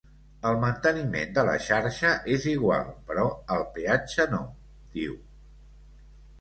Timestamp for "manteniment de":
0.61-1.43